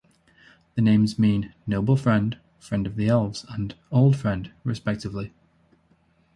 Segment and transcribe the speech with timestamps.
[0.73, 5.31] The names mean "noble friend", "friend of the elves", and "old friend" respectively.